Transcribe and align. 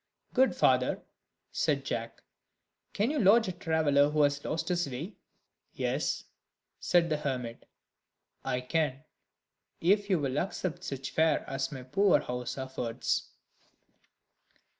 "Good 0.33 0.55
father," 0.55 1.03
said 1.51 1.85
Jack, 1.85 2.23
"can 2.91 3.11
you 3.11 3.19
lodge 3.19 3.47
a 3.47 3.51
traveller 3.51 4.09
who 4.09 4.23
has 4.23 4.43
lost 4.43 4.69
his 4.69 4.89
way?" 4.89 5.13
"Yes," 5.73 6.23
said 6.79 7.07
the 7.07 7.17
hermit, 7.17 7.67
"I 8.43 8.61
can, 8.61 9.03
if 9.79 10.09
you 10.09 10.17
will 10.17 10.39
accept 10.39 10.83
such 10.83 11.11
fare 11.11 11.47
as 11.47 11.71
my 11.71 11.83
poor 11.83 12.19
house 12.19 12.57
affords." 12.57 13.29